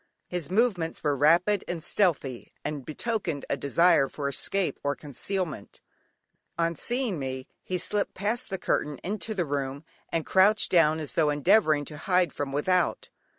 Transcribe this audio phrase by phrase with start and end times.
[0.25, 5.79] His movements were rapid and stealthy, and betokened a desire for escape or concealment.
[6.57, 11.13] On seeing me he slipped past the curtain into the room, and crouched down, as
[11.13, 13.09] tho' endeavouring to hide himself from without.